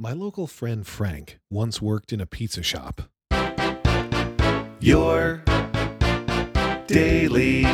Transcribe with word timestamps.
My 0.00 0.12
local 0.12 0.46
friend 0.46 0.86
Frank 0.86 1.40
once 1.50 1.82
worked 1.82 2.12
in 2.12 2.20
a 2.20 2.26
pizza 2.26 2.62
shop. 2.62 3.02
Your 4.78 5.42
daily 6.86 7.64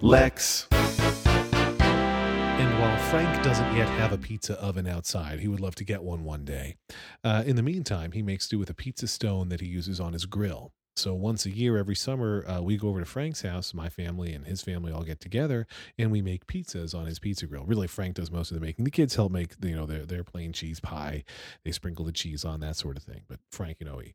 Lex. 0.00 0.66
And 0.72 2.80
while 2.80 2.98
Frank 3.08 3.44
doesn't 3.44 3.76
yet 3.76 3.88
have 3.90 4.10
a 4.10 4.18
pizza 4.18 4.60
oven 4.60 4.88
outside, 4.88 5.38
he 5.38 5.46
would 5.46 5.60
love 5.60 5.76
to 5.76 5.84
get 5.84 6.02
one 6.02 6.24
one 6.24 6.44
day. 6.44 6.74
Uh, 7.22 7.44
in 7.46 7.54
the 7.54 7.62
meantime, 7.62 8.10
he 8.10 8.22
makes 8.22 8.48
do 8.48 8.58
with 8.58 8.68
a 8.68 8.74
pizza 8.74 9.06
stone 9.06 9.48
that 9.50 9.60
he 9.60 9.68
uses 9.68 10.00
on 10.00 10.12
his 10.12 10.26
grill. 10.26 10.72
So 10.96 11.14
once 11.14 11.46
a 11.46 11.50
year, 11.50 11.78
every 11.78 11.94
summer, 11.94 12.44
uh, 12.46 12.60
we 12.60 12.76
go 12.76 12.88
over 12.88 13.00
to 13.00 13.06
Frank's 13.06 13.42
house. 13.42 13.72
My 13.72 13.88
family 13.88 14.32
and 14.34 14.46
his 14.46 14.60
family 14.60 14.92
all 14.92 15.02
get 15.02 15.20
together, 15.20 15.66
and 15.98 16.10
we 16.10 16.20
make 16.20 16.46
pizzas 16.46 16.94
on 16.94 17.06
his 17.06 17.18
pizza 17.18 17.46
grill. 17.46 17.64
Really, 17.64 17.86
Frank 17.86 18.16
does 18.16 18.30
most 18.30 18.50
of 18.50 18.56
the 18.56 18.60
making. 18.60 18.84
The 18.84 18.90
kids 18.90 19.14
help 19.14 19.32
make, 19.32 19.54
you 19.62 19.74
know, 19.74 19.86
their 19.86 20.04
their 20.04 20.24
plain 20.24 20.52
cheese 20.52 20.80
pie. 20.80 21.24
They 21.64 21.72
sprinkle 21.72 22.04
the 22.04 22.12
cheese 22.12 22.44
on 22.44 22.60
that 22.60 22.76
sort 22.76 22.96
of 22.96 23.02
thing. 23.02 23.22
But 23.28 23.40
Frank, 23.50 23.78
you 23.80 23.86
know, 23.86 23.98
he 23.98 24.14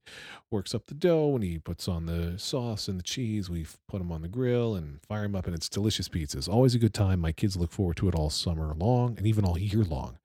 works 0.52 0.76
up 0.76 0.86
the 0.86 0.94
dough 0.94 1.34
and 1.34 1.44
he 1.44 1.58
puts 1.58 1.88
on 1.88 2.06
the 2.06 2.38
sauce 2.38 2.88
and 2.88 3.00
the 3.00 3.04
cheese. 3.04 3.50
We 3.50 3.66
put 3.88 4.00
them 4.00 4.12
on 4.12 4.22
the 4.22 4.28
grill 4.28 4.76
and 4.76 5.00
fire 5.08 5.24
them 5.24 5.36
up, 5.36 5.48
and 5.48 5.56
it's 5.56 5.70
delicious 5.70 6.10
pizzas. 6.10 6.48
Always 6.48 6.76
a 6.76 6.80
good 6.80 6.94
time. 6.94 7.20
My 7.20 7.32
kids 7.32 7.58
look 7.58 7.72
forward 7.72 7.98
to 7.98 8.10
it 8.10 8.16
all 8.16 8.30
summer 8.30 8.76
long 8.76 9.18
and 9.18 9.26
even 9.26 9.46
all 9.46 9.58
year 9.58 9.84
long. 9.84 10.20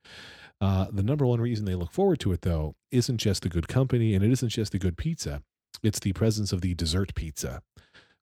Uh, 0.61 0.89
the 0.93 1.03
number 1.03 1.25
one 1.25 1.41
reason 1.41 1.65
they 1.65 1.75
look 1.75 1.93
forward 1.93 2.21
to 2.21 2.33
it, 2.33 2.43
though, 2.43 2.75
isn't 2.91 3.17
just 3.17 3.43
the 3.43 3.49
good 3.49 3.67
company 3.67 4.15
and 4.15 4.23
it 4.23 4.31
isn't 4.31 4.51
just 4.51 4.73
the 4.73 4.79
good 4.79 4.99
pizza. 4.99 5.43
It's 5.83 6.01
the 6.01 6.13
presence 6.13 6.53
of 6.53 6.61
the 6.61 6.75
dessert 6.75 7.15
pizza. 7.15 7.63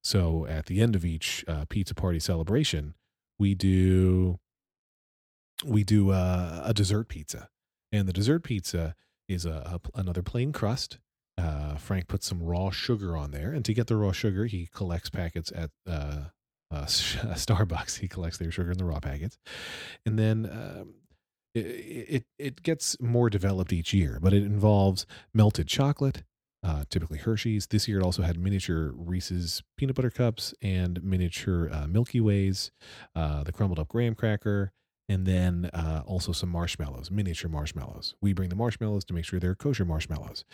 So 0.02 0.46
at 0.46 0.66
the 0.66 0.80
end 0.80 0.94
of 0.94 1.04
each 1.04 1.44
uh, 1.48 1.64
pizza 1.68 1.94
party 1.94 2.20
celebration, 2.20 2.94
we 3.38 3.54
do 3.54 4.38
we 5.64 5.82
do 5.84 6.10
uh, 6.10 6.62
a 6.64 6.72
dessert 6.72 7.08
pizza, 7.08 7.48
and 7.90 8.06
the 8.08 8.12
dessert 8.12 8.44
pizza 8.44 8.94
is 9.28 9.44
a, 9.44 9.80
a 9.94 9.98
another 9.98 10.22
plain 10.22 10.52
crust. 10.52 10.98
Uh, 11.36 11.76
Frank 11.76 12.08
puts 12.08 12.26
some 12.26 12.42
raw 12.42 12.70
sugar 12.70 13.16
on 13.16 13.30
there, 13.30 13.52
and 13.52 13.64
to 13.64 13.74
get 13.74 13.86
the 13.86 13.96
raw 13.96 14.12
sugar, 14.12 14.46
he 14.46 14.68
collects 14.72 15.10
packets 15.10 15.52
at 15.54 15.70
uh, 15.86 16.22
uh, 16.70 16.84
Starbucks. 16.86 17.98
He 17.98 18.08
collects 18.08 18.38
their 18.38 18.50
sugar 18.50 18.70
in 18.72 18.78
the 18.78 18.84
raw 18.84 19.00
packets, 19.00 19.38
and 20.06 20.18
then 20.18 20.48
um, 20.50 20.94
it, 21.54 21.60
it 21.60 22.24
it 22.38 22.62
gets 22.62 23.00
more 23.00 23.30
developed 23.30 23.72
each 23.72 23.92
year. 23.92 24.18
But 24.20 24.32
it 24.32 24.42
involves 24.42 25.06
melted 25.32 25.68
chocolate, 25.68 26.22
uh, 26.62 26.84
typically 26.90 27.18
Hershey's. 27.18 27.66
This 27.66 27.88
year 27.88 28.00
it 28.00 28.04
also 28.04 28.22
had 28.22 28.38
miniature 28.38 28.92
Reese's 28.94 29.62
peanut 29.76 29.96
butter 29.96 30.10
cups 30.10 30.54
and 30.62 31.02
miniature 31.02 31.70
uh, 31.72 31.86
Milky 31.86 32.20
Ways, 32.20 32.70
uh, 33.14 33.44
the 33.44 33.52
crumbled 33.52 33.78
up 33.78 33.88
graham 33.88 34.14
cracker, 34.14 34.72
and 35.08 35.26
then 35.26 35.70
uh, 35.72 36.02
also 36.06 36.32
some 36.32 36.50
marshmallows, 36.50 37.10
miniature 37.10 37.50
marshmallows. 37.50 38.14
We 38.20 38.32
bring 38.32 38.48
the 38.48 38.56
marshmallows 38.56 39.04
to 39.06 39.14
make 39.14 39.24
sure 39.24 39.40
they're 39.40 39.54
kosher 39.54 39.84
marshmallows. 39.84 40.44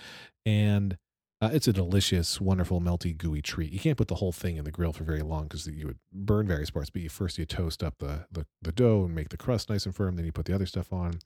And 0.46 0.96
uh, 1.40 1.50
it's 1.52 1.66
a 1.68 1.72
delicious, 1.72 2.40
wonderful, 2.40 2.80
melty, 2.80 3.16
gooey 3.16 3.42
treat. 3.42 3.72
You 3.72 3.80
can't 3.80 3.98
put 3.98 4.08
the 4.08 4.14
whole 4.14 4.32
thing 4.32 4.56
in 4.56 4.64
the 4.64 4.70
grill 4.70 4.92
for 4.92 5.04
very 5.04 5.20
long 5.20 5.44
because 5.44 5.66
you 5.66 5.86
would 5.86 5.98
burn 6.12 6.46
various 6.46 6.70
parts. 6.70 6.90
But 6.90 7.02
you 7.02 7.08
first 7.08 7.36
you 7.36 7.44
toast 7.44 7.82
up 7.82 7.98
the, 7.98 8.26
the, 8.30 8.46
the 8.62 8.72
dough 8.72 9.04
and 9.04 9.14
make 9.14 9.30
the 9.30 9.36
crust 9.36 9.68
nice 9.68 9.84
and 9.84 9.94
firm. 9.94 10.16
Then 10.16 10.24
you 10.24 10.32
put 10.32 10.46
the 10.46 10.54
other 10.54 10.66
stuff 10.66 10.92
on. 10.92 11.18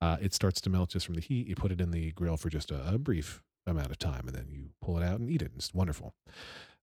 Uh, 0.00 0.18
it 0.20 0.34
starts 0.34 0.60
to 0.60 0.70
melt 0.70 0.90
just 0.90 1.06
from 1.06 1.14
the 1.14 1.20
heat. 1.20 1.48
You 1.48 1.56
put 1.56 1.72
it 1.72 1.80
in 1.80 1.90
the 1.90 2.12
grill 2.12 2.36
for 2.36 2.50
just 2.50 2.70
a, 2.70 2.94
a 2.94 2.98
brief 2.98 3.42
amount 3.66 3.90
of 3.90 3.98
time, 3.98 4.26
and 4.26 4.36
then 4.36 4.46
you 4.50 4.70
pull 4.80 4.98
it 4.98 5.04
out 5.04 5.18
and 5.18 5.30
eat 5.30 5.42
it. 5.42 5.52
It's 5.56 5.74
wonderful. 5.74 6.14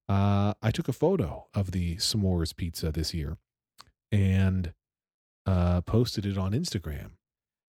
Uh, 0.09 0.53
I 0.61 0.71
took 0.71 0.87
a 0.87 0.93
photo 0.93 1.47
of 1.53 1.71
the 1.71 1.95
s'mores 1.95 2.55
pizza 2.55 2.91
this 2.91 3.13
year 3.13 3.37
and 4.11 4.73
uh, 5.45 5.81
posted 5.81 6.25
it 6.25 6.37
on 6.37 6.51
Instagram. 6.51 7.11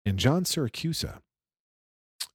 And 0.04 0.18
John 0.18 0.44
Siracusa, 0.44 1.20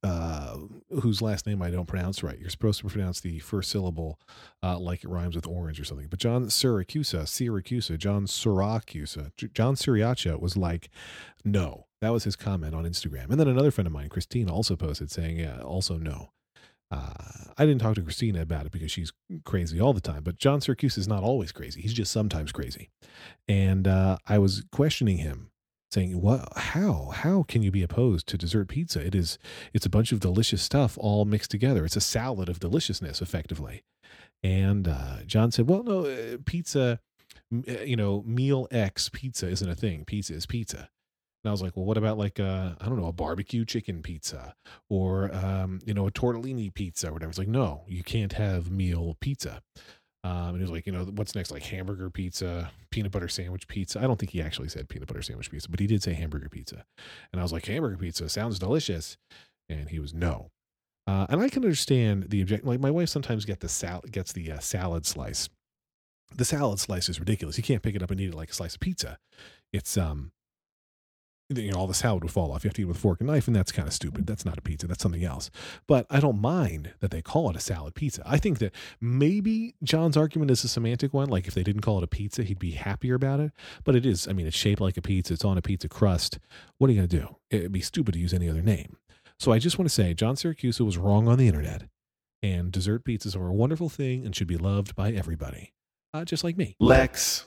uh, 0.02 0.56
whose 1.02 1.20
last 1.20 1.46
name 1.46 1.60
I 1.60 1.70
don't 1.70 1.86
pronounce 1.86 2.22
right, 2.22 2.38
you're 2.38 2.48
supposed 2.48 2.80
to 2.80 2.86
pronounce 2.86 3.20
the 3.20 3.38
first 3.40 3.70
syllable 3.70 4.18
uh, 4.62 4.78
like 4.78 5.04
it 5.04 5.10
rhymes 5.10 5.36
with 5.36 5.46
orange 5.46 5.78
or 5.78 5.84
something. 5.84 6.08
But 6.08 6.18
John 6.18 6.46
Siracusa, 6.46 7.24
Siracusa, 7.24 7.98
John 7.98 8.24
Siracusa, 8.26 9.52
John 9.52 9.74
Siriacha 9.74 10.40
was 10.40 10.56
like, 10.56 10.88
no. 11.44 11.86
That 12.00 12.14
was 12.14 12.24
his 12.24 12.34
comment 12.34 12.74
on 12.74 12.84
Instagram. 12.84 13.28
And 13.30 13.38
then 13.38 13.46
another 13.46 13.70
friend 13.70 13.86
of 13.86 13.92
mine, 13.92 14.08
Christine, 14.08 14.48
also 14.48 14.74
posted 14.74 15.10
saying, 15.10 15.38
yeah, 15.38 15.60
also 15.60 15.98
no. 15.98 16.30
Uh, 16.90 17.12
I 17.56 17.66
didn't 17.66 17.80
talk 17.80 17.94
to 17.96 18.02
Christina 18.02 18.42
about 18.42 18.66
it 18.66 18.72
because 18.72 18.90
she's 18.90 19.12
crazy 19.44 19.80
all 19.80 19.92
the 19.92 20.00
time, 20.00 20.22
but 20.24 20.38
John 20.38 20.60
Siracusa 20.60 20.98
is 20.98 21.06
not 21.06 21.22
always 21.22 21.52
crazy. 21.52 21.80
He's 21.80 21.92
just 21.92 22.10
sometimes 22.10 22.52
crazy. 22.52 22.90
And 23.46 23.86
uh, 23.86 24.18
I 24.26 24.38
was 24.38 24.64
questioning 24.72 25.18
him, 25.18 25.50
saying, 25.90 26.20
"What? 26.20 26.48
How? 26.56 27.10
How 27.14 27.44
can 27.44 27.62
you 27.62 27.70
be 27.70 27.82
opposed 27.82 28.26
to 28.28 28.38
dessert 28.38 28.68
pizza? 28.68 29.04
It 29.04 29.14
is. 29.14 29.38
It's 29.72 29.86
a 29.86 29.90
bunch 29.90 30.10
of 30.12 30.20
delicious 30.20 30.62
stuff 30.62 30.96
all 30.98 31.24
mixed 31.24 31.50
together. 31.50 31.84
It's 31.84 31.96
a 31.96 32.00
salad 32.00 32.48
of 32.48 32.60
deliciousness, 32.60 33.20
effectively." 33.20 33.84
And 34.42 34.88
uh, 34.88 35.18
John 35.26 35.50
said, 35.52 35.68
"Well, 35.68 35.82
no, 35.84 36.06
uh, 36.06 36.38
pizza. 36.44 37.00
You 37.50 37.96
know, 37.96 38.22
meal 38.26 38.68
X 38.70 39.08
pizza 39.08 39.48
isn't 39.48 39.68
a 39.68 39.74
thing. 39.74 40.04
Pizza 40.04 40.34
is 40.34 40.46
pizza." 40.46 40.88
And 41.42 41.48
I 41.48 41.52
was 41.52 41.62
like, 41.62 41.76
well, 41.76 41.86
what 41.86 41.96
about 41.96 42.18
like 42.18 42.38
a, 42.38 42.76
I 42.80 42.86
don't 42.86 43.00
know, 43.00 43.08
a 43.08 43.12
barbecue 43.12 43.64
chicken 43.64 44.02
pizza 44.02 44.54
or, 44.90 45.34
um, 45.34 45.80
you 45.86 45.94
know, 45.94 46.06
a 46.06 46.10
tortellini 46.10 46.72
pizza 46.72 47.08
or 47.08 47.12
whatever. 47.12 47.30
It's 47.30 47.38
like, 47.38 47.48
no, 47.48 47.82
you 47.88 48.02
can't 48.02 48.34
have 48.34 48.70
meal 48.70 49.16
pizza. 49.20 49.62
Um, 50.22 50.48
and 50.48 50.56
he 50.56 50.62
was 50.62 50.70
like, 50.70 50.86
you 50.86 50.92
know, 50.92 51.04
what's 51.04 51.34
next? 51.34 51.50
Like 51.50 51.62
hamburger 51.62 52.10
pizza, 52.10 52.70
peanut 52.90 53.10
butter 53.10 53.28
sandwich 53.28 53.66
pizza. 53.68 54.00
I 54.00 54.02
don't 54.02 54.18
think 54.18 54.32
he 54.32 54.42
actually 54.42 54.68
said 54.68 54.88
peanut 54.88 55.08
butter 55.08 55.22
sandwich 55.22 55.50
pizza, 55.50 55.70
but 55.70 55.80
he 55.80 55.86
did 55.86 56.02
say 56.02 56.12
hamburger 56.12 56.50
pizza. 56.50 56.84
And 57.32 57.40
I 57.40 57.42
was 57.42 57.52
like, 57.52 57.64
hamburger 57.64 57.96
pizza 57.96 58.28
sounds 58.28 58.58
delicious. 58.58 59.16
And 59.70 59.88
he 59.88 59.98
was 59.98 60.12
no. 60.12 60.50
Uh, 61.06 61.26
and 61.30 61.40
I 61.40 61.48
can 61.48 61.64
understand 61.64 62.28
the 62.28 62.42
object. 62.42 62.66
Like 62.66 62.80
my 62.80 62.90
wife 62.90 63.08
sometimes 63.08 63.46
get 63.46 63.60
the 63.60 63.68
sal- 63.68 64.04
gets 64.10 64.32
the 64.32 64.52
uh, 64.52 64.58
salad 64.58 65.06
slice. 65.06 65.48
The 66.36 66.44
salad 66.44 66.78
slice 66.80 67.08
is 67.08 67.18
ridiculous. 67.18 67.56
You 67.56 67.64
can't 67.64 67.82
pick 67.82 67.94
it 67.94 68.02
up 68.02 68.10
and 68.10 68.20
eat 68.20 68.28
it 68.28 68.34
like 68.34 68.50
a 68.50 68.54
slice 68.54 68.74
of 68.74 68.80
pizza. 68.80 69.18
It's 69.72 69.96
um 69.96 70.32
you 71.50 71.72
know, 71.72 71.78
all 71.78 71.86
the 71.86 71.94
salad 71.94 72.22
would 72.22 72.32
fall 72.32 72.52
off. 72.52 72.64
You 72.64 72.68
have 72.68 72.74
to 72.74 72.82
eat 72.82 72.86
with 72.86 72.96
a 72.96 73.00
fork 73.00 73.20
and 73.20 73.28
knife, 73.28 73.46
and 73.46 73.56
that's 73.56 73.72
kind 73.72 73.88
of 73.88 73.94
stupid. 73.94 74.26
That's 74.26 74.44
not 74.44 74.58
a 74.58 74.60
pizza. 74.60 74.86
That's 74.86 75.02
something 75.02 75.24
else. 75.24 75.50
But 75.86 76.06
I 76.08 76.20
don't 76.20 76.40
mind 76.40 76.92
that 77.00 77.10
they 77.10 77.22
call 77.22 77.50
it 77.50 77.56
a 77.56 77.60
salad 77.60 77.94
pizza. 77.94 78.22
I 78.24 78.38
think 78.38 78.58
that 78.58 78.74
maybe 79.00 79.74
John's 79.82 80.16
argument 80.16 80.50
is 80.50 80.62
a 80.64 80.68
semantic 80.68 81.12
one. 81.12 81.28
Like 81.28 81.48
if 81.48 81.54
they 81.54 81.62
didn't 81.62 81.82
call 81.82 81.98
it 81.98 82.04
a 82.04 82.08
pizza, 82.08 82.42
he'd 82.42 82.58
be 82.58 82.72
happier 82.72 83.14
about 83.14 83.40
it. 83.40 83.52
But 83.84 83.96
it 83.96 84.06
is. 84.06 84.28
I 84.28 84.32
mean, 84.32 84.46
it's 84.46 84.56
shaped 84.56 84.80
like 84.80 84.96
a 84.96 85.02
pizza. 85.02 85.34
It's 85.34 85.44
on 85.44 85.58
a 85.58 85.62
pizza 85.62 85.88
crust. 85.88 86.38
What 86.78 86.88
are 86.88 86.92
you 86.92 86.98
going 87.00 87.08
to 87.08 87.18
do? 87.18 87.36
It'd 87.50 87.72
be 87.72 87.80
stupid 87.80 88.14
to 88.14 88.20
use 88.20 88.32
any 88.32 88.48
other 88.48 88.62
name. 88.62 88.96
So 89.38 89.52
I 89.52 89.58
just 89.58 89.78
want 89.78 89.88
to 89.88 89.94
say 89.94 90.12
John 90.12 90.34
Siracusa 90.34 90.84
was 90.84 90.98
wrong 90.98 91.26
on 91.26 91.38
the 91.38 91.48
internet, 91.48 91.84
and 92.42 92.70
dessert 92.70 93.04
pizzas 93.04 93.34
are 93.34 93.48
a 93.48 93.54
wonderful 93.54 93.88
thing 93.88 94.26
and 94.26 94.36
should 94.36 94.46
be 94.46 94.58
loved 94.58 94.94
by 94.94 95.12
everybody, 95.12 95.72
uh, 96.12 96.26
just 96.26 96.44
like 96.44 96.58
me. 96.58 96.76
Lex. 96.78 97.46